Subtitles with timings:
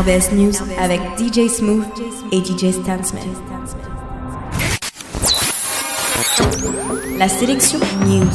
[0.00, 1.84] RBS News avec DJ Smooth
[2.32, 3.22] et DJ Stansman.
[7.16, 8.26] La sélection News.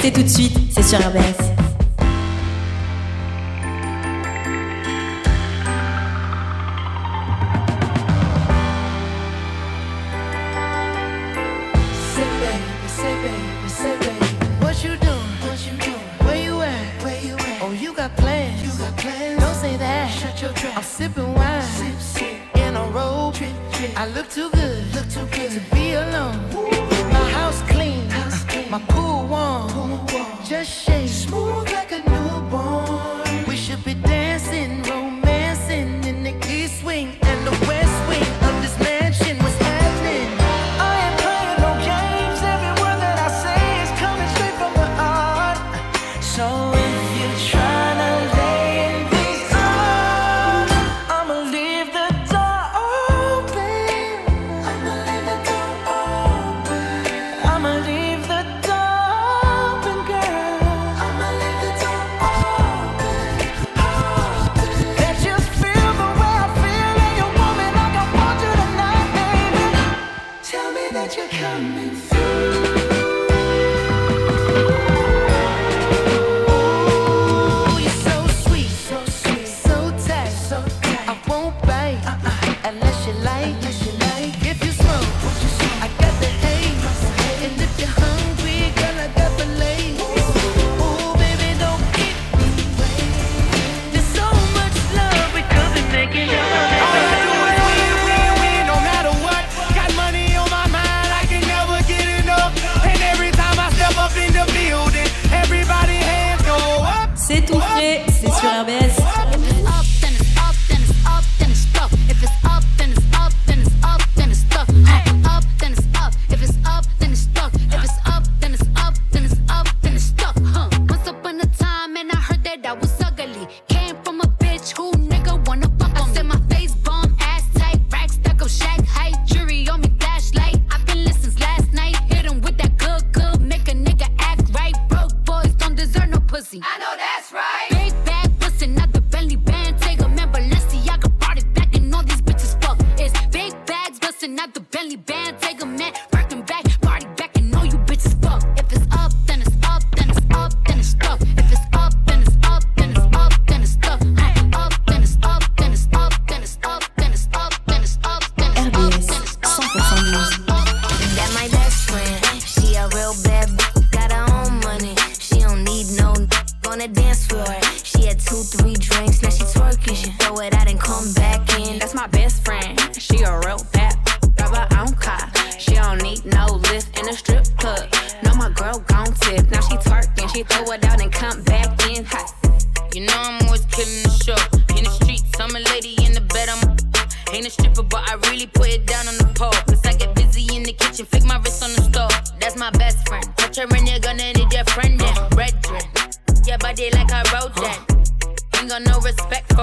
[0.00, 1.45] C'est tout de suite, c'est sur RBS.
[31.04, 31.65] Smooth.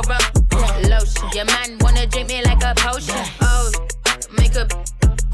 [0.10, 1.30] lotion.
[1.34, 3.24] Your man wanna drink me like a potion.
[3.42, 3.72] Oh,
[4.38, 4.68] make a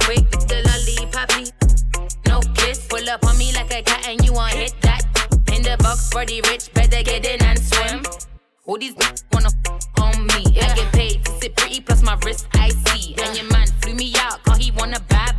[0.03, 1.51] quick with the lollipoppy.
[2.27, 5.03] No kiss, pull up on me like a cat and you won't hit that.
[5.53, 8.03] In the box, pretty rich, better get in and swim.
[8.65, 8.95] All these
[9.33, 9.49] wanna
[9.99, 10.43] on me.
[10.61, 13.15] I get paid to sit pretty, plus my wrist icy.
[13.21, 15.33] And your man flew me out, cause he wanna buy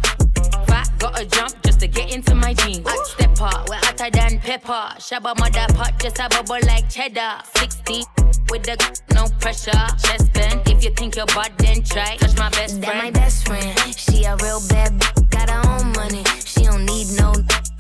[5.10, 7.42] Shabba mother pot, just a bubble like cheddar.
[7.56, 8.04] 60
[8.50, 8.76] with the
[9.14, 9.72] no pressure.
[9.98, 12.16] Chest bend, if you think you're bad, then try.
[12.16, 12.84] Touch my best friend.
[12.84, 13.96] That my best friend.
[13.96, 14.92] She a real bad
[15.30, 16.22] got her own money.
[16.44, 17.34] She don't need no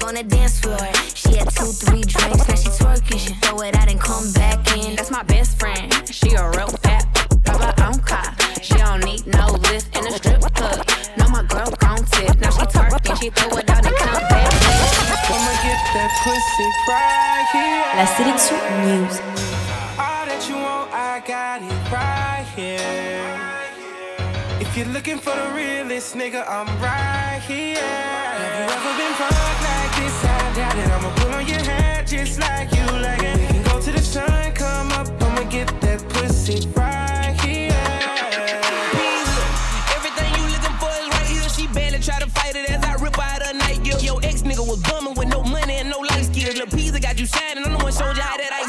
[0.04, 0.78] on the dance floor.
[1.14, 3.20] She had two, three drinks, now she twerking.
[3.20, 4.96] She throw it out and come back in.
[4.96, 5.89] That's my best friend.
[25.00, 27.78] Looking for the realest nigga, I'm right here.
[27.78, 30.24] Have you ever been fucked like this?
[30.26, 30.90] I doubt it.
[30.92, 33.38] I'ma pull on your hair just like you like it.
[33.38, 37.72] We can go to the sun, come up, I'ma get that pussy right here.
[39.96, 41.48] Everything you looking for is right here.
[41.48, 43.80] She barely try to fight it as I rip out her night.
[43.86, 46.56] Yo, your ex nigga was bumming with no money and no life skills.
[46.56, 47.64] Lil' Peezy got you shining.
[47.64, 48.59] I'm the one showed you how that ice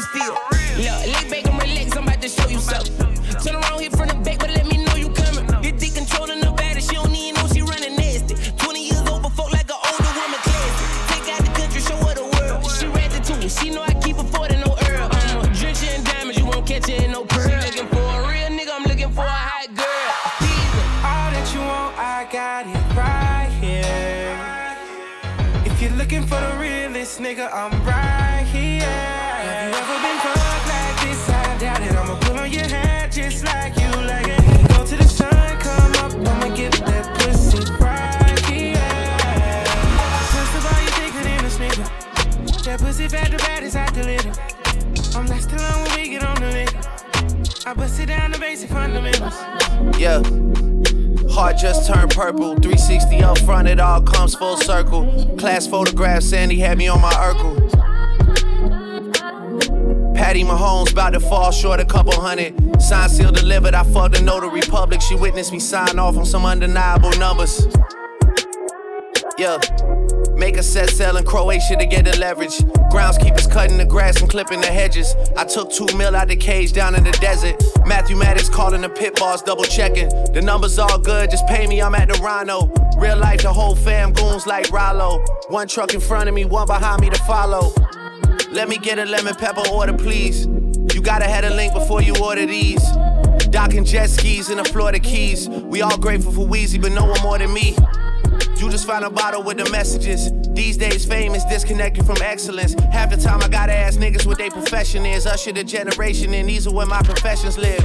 [43.08, 44.30] Fat, the baddest I deliver.
[45.18, 47.68] I'm not still on when we get on the liquor.
[47.68, 49.34] I bust it down the basic fundamentals.
[49.98, 50.22] Yeah.
[51.32, 52.54] Heart just turned purple.
[52.56, 55.36] 360 up front, it all comes full circle.
[55.36, 57.58] Class photograph, Sandy had me on my Urkel.
[60.14, 62.80] Patty Mahomes about to fall short a couple hundred.
[62.80, 65.00] Sign seal delivered, I fucked a notary public.
[65.00, 67.66] She witnessed me sign off on some undeniable numbers.
[69.38, 69.58] Yeah.
[70.42, 72.58] Make a set sail in Croatia to get the leverage.
[72.90, 75.14] Groundskeepers cutting the grass and clipping the hedges.
[75.36, 77.62] I took two mil out the cage down in the desert.
[77.86, 80.08] Matthew Maddox calling the pit boss, double checking.
[80.32, 82.66] The numbers all good, just pay me, I'm at the Rhino.
[82.98, 85.24] Real life, the whole fam goons like Rollo.
[85.46, 87.72] One truck in front of me, one behind me to follow.
[88.50, 90.46] Let me get a lemon pepper order, please.
[90.92, 92.82] You gotta have a link before you order these.
[93.50, 95.48] Docking jet skis in the Florida Keys.
[95.48, 97.76] We all grateful for Weezy, but no one more than me.
[98.62, 100.30] You just find a bottle with the messages.
[100.54, 102.74] These days, fame is disconnected from excellence.
[102.92, 105.26] Half the time, I gotta ask niggas what their profession is.
[105.26, 107.84] Usher the generation, and these are where my professions live.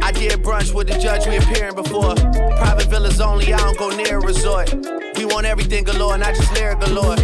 [0.00, 2.14] I did brunch with the judge we appearing before.
[2.56, 4.72] Private villas only, I don't go near a resort.
[5.18, 7.18] We want everything galore, not just lyric galore.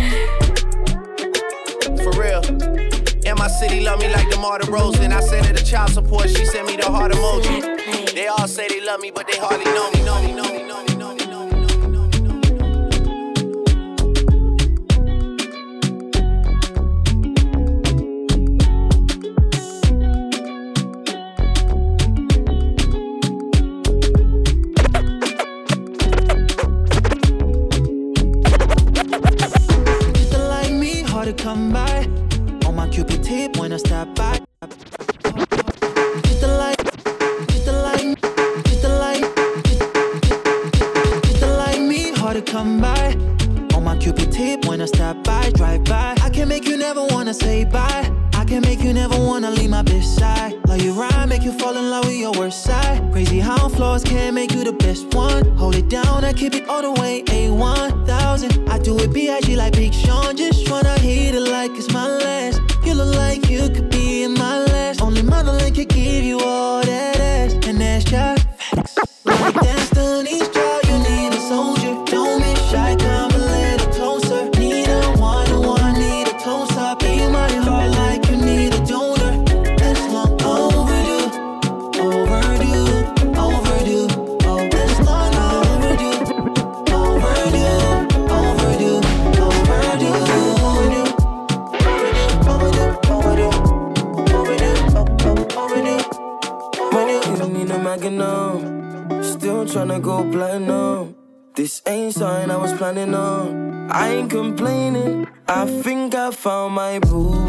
[2.04, 2.42] For real.
[3.24, 4.60] And my city love me like DeMar
[5.00, 8.14] And I sent her the child support, she sent me the heart emoji.
[8.14, 10.55] They all say they love me, but they hardly know me, know me, know me,
[48.60, 50.54] can make you never wanna leave my bitch side.
[50.66, 53.02] Love you right, make you fall in love with your worst side.
[53.12, 55.44] Crazy how flaws can make you the best one.
[55.56, 58.68] Hold it down, I keep it all the way A1000.
[58.70, 59.56] I do it B.I.G.
[59.56, 60.34] like Big Sean.
[60.36, 62.62] Just wanna hit it like it's my last.
[62.82, 65.02] You look like you could be in my last.
[65.02, 67.15] Only motherland could give you all that
[99.76, 101.14] tryna go platinum.
[101.54, 103.90] This ain't something I was planning on.
[103.90, 105.28] I ain't complaining.
[105.46, 107.44] I think I found my boo,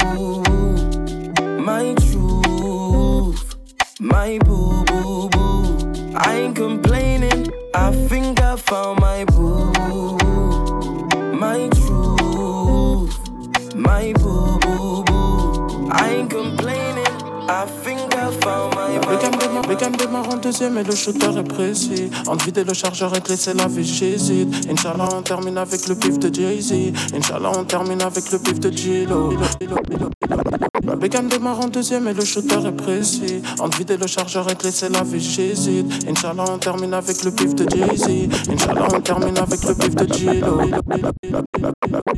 [1.70, 3.56] my truth,
[4.02, 6.14] my boo boo boo.
[6.18, 7.50] I ain't complaining.
[7.74, 9.72] I think I found my boo,
[11.44, 13.16] my truth,
[13.74, 15.90] my boo boo boo.
[15.92, 16.87] I ain't complaining.
[17.50, 19.68] I think I found my boo.
[19.68, 22.10] Beckham démarre, en deuxième et le shooter est précis.
[22.28, 24.70] Entre vider le chargeur et laisser la vie, j'hésite.
[24.70, 26.74] Inch'Allah, on termine avec le pif de Jay-Z.
[27.16, 29.34] Inch'Allah, on termine avec le pif de Gilo.
[30.84, 33.42] Beckham démarre en deuxième et le shooter est précis.
[33.60, 36.08] Entre vider le chargeur et te laisser la vie, j'hésite.
[36.08, 38.30] Inch'Allah, on termine avec le pif de Jay-Z.
[38.52, 40.62] Inch'Allah, on termine avec le pif de Gilo.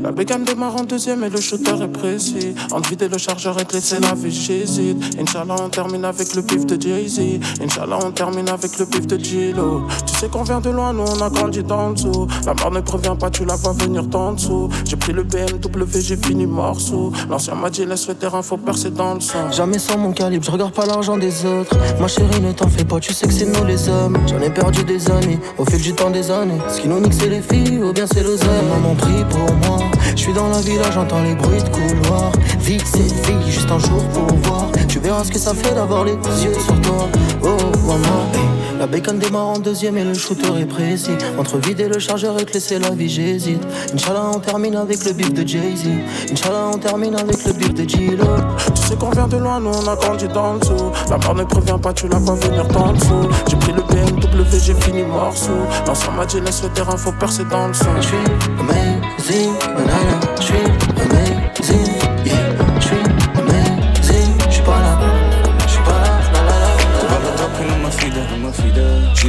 [0.01, 2.56] La Beckham démarre en deuxième et le shooter est précis.
[2.72, 4.98] Entre vider le chargeur et te laisser la vie, j'hésite.
[5.20, 7.39] Inch'Allah, on termine avec le pif de Jay-Z.
[7.62, 9.84] Inch'Allah, on termine avec le pif de Gilo.
[10.06, 12.28] Tu sais qu'on vient de loin, nous on a grandi dans dessous.
[12.46, 14.70] La mort ne prévient pas, tu la vois venir d'en dessous.
[14.86, 17.12] J'ai pris le BMW, j'ai fini morceau.
[17.30, 19.51] L'ancien m'a dit, laisse le terrain, faut percer dans le sang.
[19.51, 21.77] Jamais sans mon calibre, je regarde pas l'argent des autres.
[22.00, 24.18] Ma chérie, ne t'en fais pas, tu sais que c'est nous les hommes.
[24.27, 26.58] J'en ai perdu des amis, au fil du temps des années.
[26.68, 28.65] Ce qui nous nique, c'est les filles, ou bien c'est l'oseille.
[28.72, 29.86] Maman prie pour moi.
[30.15, 32.32] Je suis dans la villa, j'entends les bruits de couloir.
[32.60, 34.65] Vite, c'est vie, juste un jour pour voir.
[34.88, 37.08] Tu verras ce que ça fait d'avoir les yeux sur toi.
[37.44, 38.38] Oh, maman.
[38.79, 41.12] La bacon démarre en deuxième et le shooter est précis.
[41.38, 43.62] Entre vider le chargeur et te laisser la vie, j'hésite.
[43.93, 45.86] Inch'Allah, on termine avec le beat de Jay-Z.
[46.31, 48.25] Inch'Allah, on termine avec le beat de G-Lo.
[48.74, 50.93] Tu sais qu'on vient de loin, nous on a grandi dans le zoo.
[51.09, 53.29] La mort ne prévient pas, tu la vois venir dans le dessous.
[53.50, 55.51] J'ai pris le BMW, j'ai fini morceau.
[55.86, 57.89] L'ancien m'a dit laisse le terrain, faut percer dans le son.
[57.98, 58.17] Je suis
[58.62, 60.19] amazing, banana.
[60.39, 61.38] Amazing,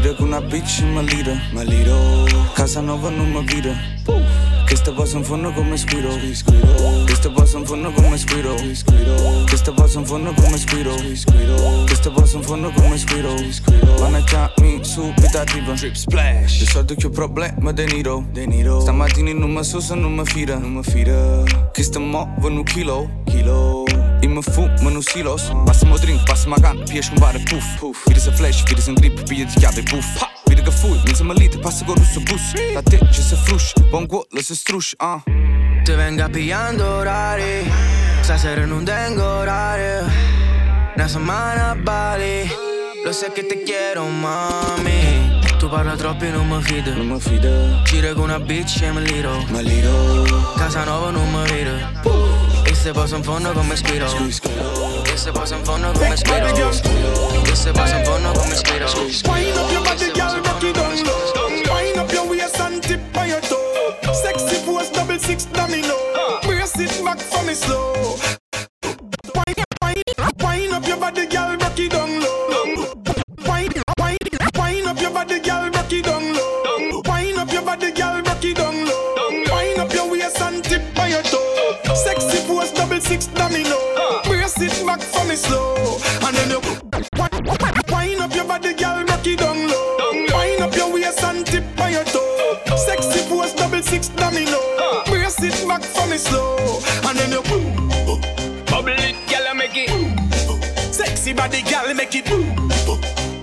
[0.00, 3.76] Gira con una bitch in malira, maliro Casa nuova non mi vira
[4.64, 6.16] Che sta passa in fondo come squiro
[7.04, 11.95] Che sta passa in fondo come squiro Che sta passa in fondo come squiro Che
[11.95, 13.35] sta passa in fondo come squiro
[13.99, 14.25] Wanna
[14.61, 15.75] mi subito arriva.
[15.75, 16.61] Drip splash.
[16.61, 18.80] Risolto che ho problema De Niro.
[18.80, 20.57] Stamattina non mi so se non mi fida.
[20.57, 21.42] Non mi fida.
[21.73, 23.09] Che sta muovendo un chilo.
[23.25, 23.85] Kilo
[24.23, 25.50] Immer funkt man aus Silos.
[25.67, 27.65] Was mal trinkt, was mal kann, Piers und Ware Puff.
[28.07, 30.07] Wieder sind Flash, wieder sind Grip, wieder die Jahre Puff.
[30.47, 32.41] Wieder gefühlt, mit seinem Lied, passe gut aus dem Bus.
[32.75, 35.21] Da tätsche se frusch, buon gut, lass es trusch, ah.
[35.85, 37.71] Te venga pillando orari,
[38.23, 40.05] stasera non tengo orario.
[40.95, 42.50] Una settimana a Bali,
[43.05, 45.39] lo sai che te quiero, mami.
[45.59, 46.95] Tu parla troppo e non mi fido.
[46.95, 47.83] Non mi fido.
[47.85, 49.45] Giro con una bitch e mi liro.
[49.50, 50.25] Mi liro.
[50.57, 51.73] Casa nuova non mi vedo.
[52.05, 52.30] Uh.
[52.81, 54.07] Se passa in fondo come squiro
[55.05, 59.57] E se passa in fondo come squiro E se passa in fondo come squiro Wind
[59.59, 61.75] up your body, girl, rock it down low.
[61.75, 64.15] Wind up your waist and tip on your toe.
[64.15, 65.95] Sexy pose, double six domino.
[66.43, 68.40] Brace it back for me slow.
[83.11, 83.76] Six domino.
[84.23, 85.99] Brace it back for me slow.
[86.25, 86.61] And then you
[87.90, 90.12] wind up your body, girl, rock it down low.
[90.33, 92.57] Wind up your waist and tip on your toe.
[92.87, 94.61] Sexy pose, double six domino.
[95.07, 96.57] Brace it back for me slow.
[97.07, 97.43] And then you
[98.71, 99.90] bubble it, girl, make it.
[100.95, 102.26] Sexy body, girl, make it.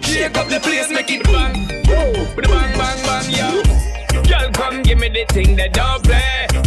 [0.06, 1.84] Shake up the place, make it bang.
[1.84, 4.24] Bang, bang, bang, yeah.
[4.30, 6.67] Girl, come give me the thing that don't play.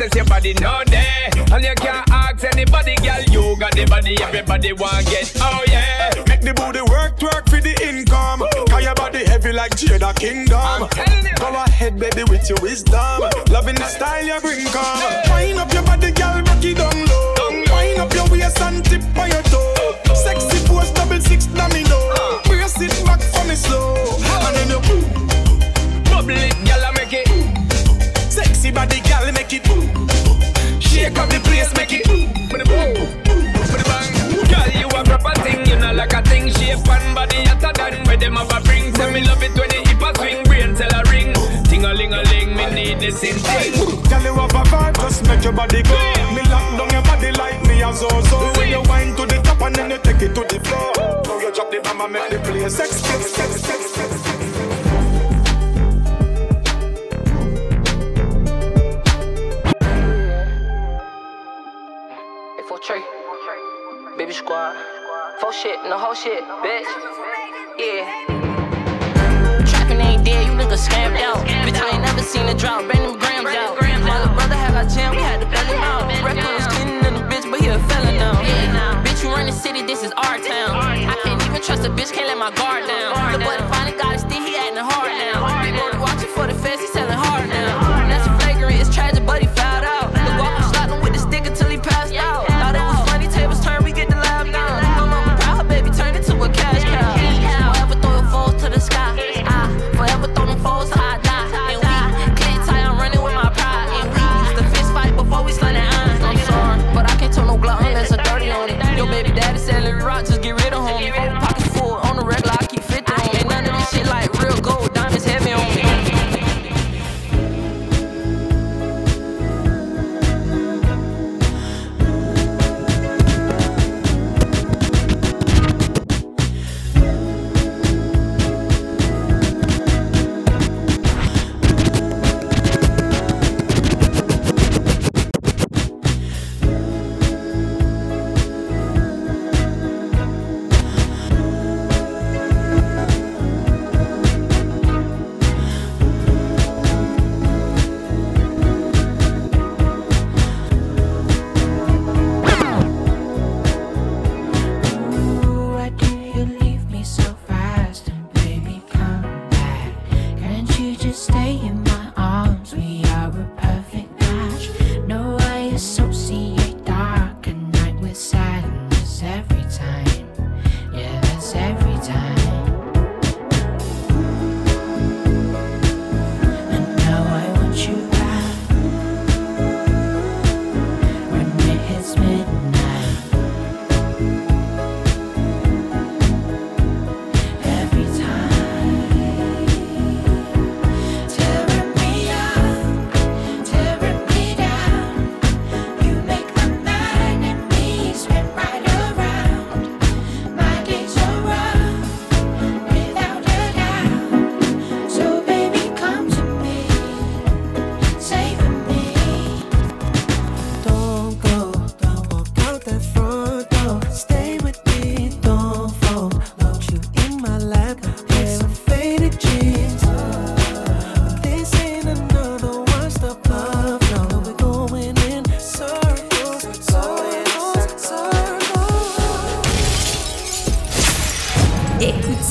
[0.00, 1.28] Test your body, no day.
[1.52, 3.22] And you can't ask anybody, girl.
[3.28, 5.30] You got the body, everybody want get.
[5.36, 6.24] Oh yeah.
[6.26, 8.40] Make the booty work, work for the income.
[8.70, 10.88] Cause your body heavy like Jada Kingdom.
[11.36, 13.28] Go ahead, baby, with your wisdom.
[13.52, 15.04] Loving the style you bring, come.
[15.36, 17.34] Wind up your body, girl, rock it down low.
[17.68, 20.00] Wind up your waist and tip on your toe.
[20.14, 22.00] Sexy pose, double six domino.
[22.16, 22.40] Uh.
[22.48, 24.00] Brace it back for me slow.
[24.48, 24.80] And then you
[26.08, 27.28] bubble it, girl, I make it.
[28.32, 29.79] Sexy body, girl, make it.
[31.10, 32.06] Shake up the place, make it.
[32.06, 34.14] With the bang, with the bang.
[34.46, 36.46] Girl, you a proper thing, you know like a thing.
[36.54, 38.92] Shape and body hotter than where them have a bring.
[38.94, 41.34] Tell me love it when the hip a swing, brain tell a ring.
[41.66, 43.74] Ting a ling a ling, me need this in thing.
[44.06, 45.98] Girl, you have a vibe, just make your body go.
[46.30, 48.38] Me lock down your body like me a zo-zo.
[48.54, 50.94] When you wind to the top and then you take it to the floor.
[51.26, 54.19] Now you drop the and make the place explode, explode, explode,
[65.60, 66.88] shit, no whole shit, bitch.
[67.76, 68.08] Yeah.
[69.68, 71.44] Trapping ain't dead, you niggas scammed out.
[71.68, 73.76] Bitch, I ain't never seen a drop, bring them grams out.
[73.76, 76.08] My brother had a jam, we had to him out.
[76.24, 78.40] Record was cleaning in the bitch, but he a felon now.
[79.04, 80.80] Bitch, you run the city, this is our town.
[80.80, 83.12] I can't even trust a bitch, can't let my guard down.
[83.32, 84.09] The boy finally got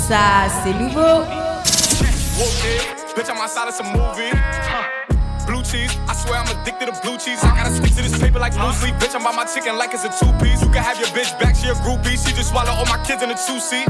[0.09, 1.23] ça, c'est nouveau.
[3.15, 4.33] Bitch, I'm outside of some movie.
[5.45, 7.43] Blue cheese, I swear I'm addicted to blue cheese.
[7.43, 8.95] I gotta stick to this paper like blue sleep.
[8.95, 10.61] Bitch, I'm by my chicken like it's a two piece.
[10.61, 12.17] You can have your bitch back, she a groupie.
[12.17, 13.85] She just swallow all my kids in a two seat.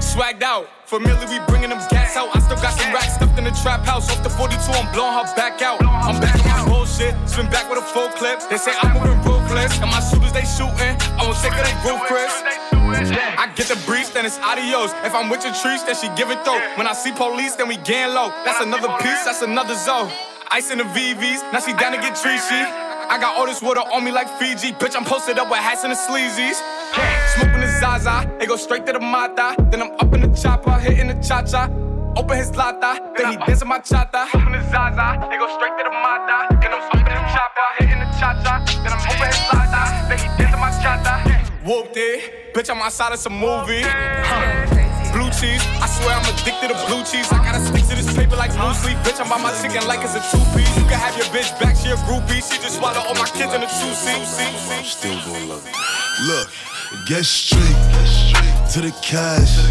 [0.00, 2.34] Swagged out, familiar, we bringing them gas out.
[2.34, 4.08] I still got some racks stuffed in the trap house.
[4.10, 5.82] Off the 42, I'm blowing her back out.
[5.84, 8.40] I'm back on my bullshit, spin back with a full clip.
[8.48, 10.96] They say I'm moving ruthless, and my shooters they shooting.
[11.16, 12.61] I won't take of they roof, Chris.
[12.94, 14.92] I get the breeze, then it's adios.
[15.04, 16.60] If I'm with your trees, then she give it though.
[16.76, 18.28] When I see police, then we gang low.
[18.44, 20.10] That's another piece, that's another zone.
[20.50, 22.62] Ice in the VVs, now she down to get treachy.
[23.08, 24.72] I got all this water on me like Fiji.
[24.72, 26.60] Bitch, I'm posted up with hats and the sleazies.
[27.34, 29.56] Smoking the Zaza, it go straight to the Mata.
[29.70, 31.68] Then I'm up in the chopper, hitting the cha cha.
[32.14, 34.28] Open his lata, then he dancing my chata.
[34.34, 36.54] Open the Zaza, it go straight to the Mata.
[36.60, 38.64] Then I'm up in the chopper, hitting the cha cha.
[38.82, 41.41] Then I'm open his lata, then he dancing my chata.
[41.64, 43.86] Whooped it, bitch, I'm outside of some movie.
[45.14, 47.30] Blue cheese, I swear I'm addicted to blue cheese.
[47.30, 48.98] I gotta stick to this paper like blue sleep.
[49.06, 50.66] Bitch, I'm by my chicken like it's a two piece.
[50.74, 52.42] You can have your bitch back, she a groupie.
[52.42, 54.18] She just swallow all my kids in a two seat.
[54.82, 55.62] Still gonna love.
[56.26, 56.50] Look,
[57.06, 57.78] get straight
[58.74, 59.62] to the cash.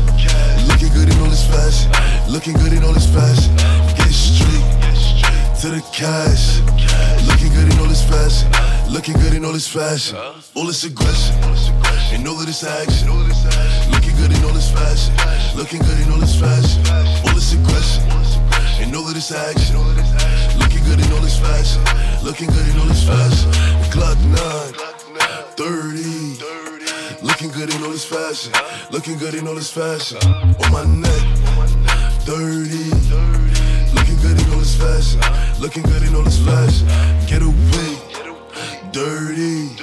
[0.71, 1.91] Looking good in all this fashion.
[2.31, 3.51] Looking good in all this fashion.
[3.99, 4.63] Get straight
[5.59, 6.63] to the cash.
[7.51, 8.47] Looking good in all this fashion.
[8.89, 10.15] Looking good in all this fashion.
[10.55, 11.35] All this aggression.
[12.15, 13.09] And all of this action.
[13.91, 15.13] Looking good in all this fashion.
[15.57, 16.81] Looking good in all this fashion.
[17.27, 18.03] All this aggression.
[18.79, 19.75] And all of this action.
[20.59, 21.83] Looking good in all this fashion.
[22.23, 23.51] Looking good in all this fashion.
[23.91, 24.73] Glock 9.
[25.57, 26.39] 30.
[27.21, 28.53] Looking good in all this fashion.
[28.91, 30.19] Looking good in all this fashion.
[30.23, 31.23] On my neck.
[32.23, 33.00] 30.
[34.71, 35.61] This fashion.
[35.61, 36.87] Looking good in all this fashion.
[37.27, 37.97] Get away.
[38.91, 39.75] Dirty.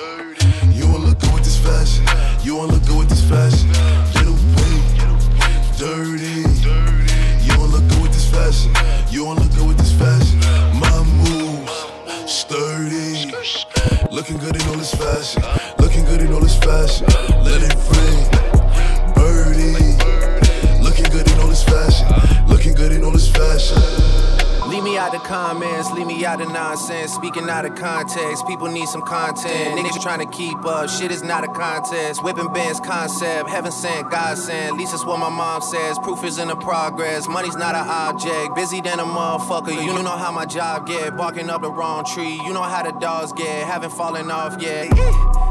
[0.73, 2.05] You won't look good with this fashion.
[2.43, 3.78] You won't look good with this fashion.
[27.09, 29.79] Speaking out of context, people need some content.
[29.79, 32.23] Niggas trying to keep up, shit is not a contest.
[32.23, 34.73] Whipping bands concept, heaven sent, God sent.
[34.73, 35.99] At least that's what my mom says.
[36.01, 38.55] Proof is in the progress, money's not an object.
[38.55, 41.17] Busy than a motherfucker, you know how my job get.
[41.17, 43.67] Barking up the wrong tree, you know how the dogs get.
[43.67, 45.48] Haven't fallen off yet.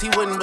[0.00, 0.35] He wouldn't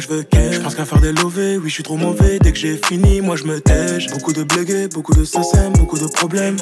[0.00, 0.52] je veux qu'elle.
[0.52, 2.38] Je pense qu'à faire des lovés, oui, je suis trop mauvais.
[2.38, 4.08] Dès que j'ai fini, moi je me tèche.
[4.10, 6.56] Beaucoup de blégués, beaucoup de SSM, beaucoup de problèmes.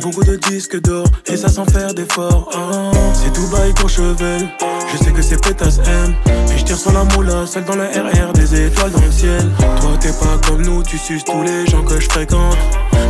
[0.00, 2.50] Beaucoup de disques d'or, et ça sans faire d'efforts.
[2.54, 4.48] Ah, c'est tout bail Courchevel.
[4.92, 6.14] Je sais que c'est pétasse M.
[6.52, 9.46] Et je tire sur la moula, celle dans le RR, des étoiles dans le ciel.
[9.58, 12.56] Toi t'es pas comme nous, tu suces tous les gens que je fréquente.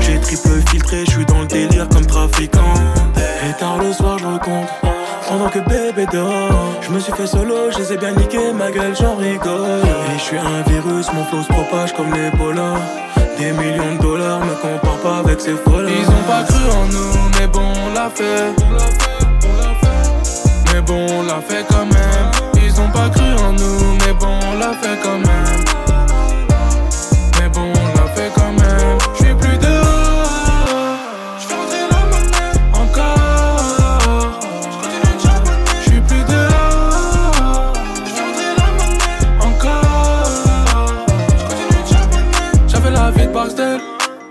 [0.00, 2.74] J'ai triple filtré, je suis dans le délire comme trafiquant.
[3.48, 4.87] Et tard le soir, je recompte.
[5.28, 8.70] Pendant que bébé dort, je me suis fait solo, je les ai bien niqués, ma
[8.70, 9.82] gueule j'en rigole.
[10.14, 12.76] Et je suis un virus, mon flow se propage comme l'Ebola.
[13.38, 15.90] Des millions de dollars, me compare pas avec ces folles.
[15.90, 18.54] Ils ont pas cru en nous, mais bon, on l'a fait.
[20.72, 22.64] Mais bon, on l'a fait quand même.
[22.64, 25.37] Ils ont pas cru en nous, mais bon, on l'a fait quand même.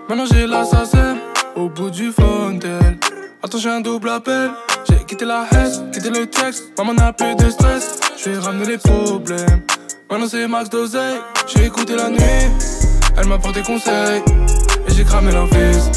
[0.10, 1.18] Maintenant j'ai l'assassin
[1.56, 2.98] au bout du fontel.
[3.44, 4.52] Attends, j'ai un double appel.
[4.90, 6.72] J'ai quitté la haine, quitté le texte.
[6.78, 8.00] Maman n'a plus de stress.
[8.18, 9.64] Je vais ramener les problèmes.
[10.10, 11.20] Maintenant c'est max d'oseille.
[11.48, 12.48] J'ai écouté la nuit.
[13.18, 14.22] Elle m'a porté conseil
[14.88, 15.90] et j'ai cramé l'envise.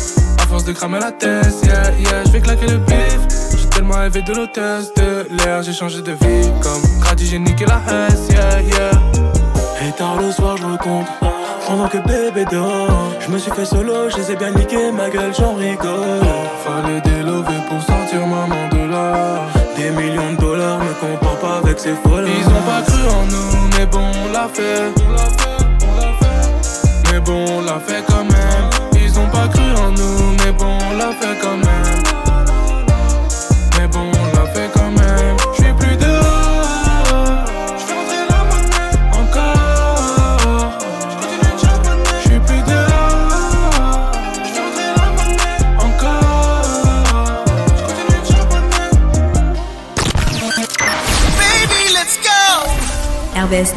[0.43, 3.21] À force de cramer la tête, yeah, yeah, je vais claquer le bif.
[3.57, 6.51] J'ai tellement rêvé de l'hôtesse de l'air, j'ai changé de vie.
[6.61, 9.20] Comme Grady, j'ai niqué la hesse, yeah, yeah.
[9.83, 11.09] Et tard le soir, je recompte.
[11.67, 15.09] Pendant que bébé dort, je me suis fait solo, je les ai bien niqué, ma
[15.09, 16.21] gueule, j'en rigole.
[16.65, 19.47] Fallait délover pour sortir maman de là.
[19.77, 22.29] Des millions de dollars, me compare pas avec ces folles.
[22.29, 24.93] Ils ont pas cru en nous, mais bon, on l'a fait.
[27.13, 28.20] Mais bon, on l'a fait quand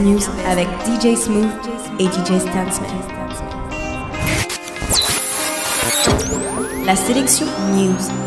[0.04, 1.48] News avec DJ Smooth
[1.98, 2.92] et DJ Stansman.
[6.86, 8.23] La sélection News.